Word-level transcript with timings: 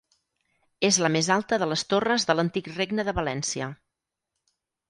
És 0.89 0.97
la 1.03 1.11
més 1.15 1.29
alta 1.35 1.59
de 1.65 1.69
les 1.73 1.85
torres 1.93 2.27
de 2.31 2.37
l'antic 2.39 2.73
Regne 2.81 3.09
de 3.11 3.17
València. 3.23 3.73